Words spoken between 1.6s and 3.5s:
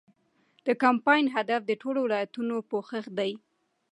د ټولو ولایتونو پوښښ دی.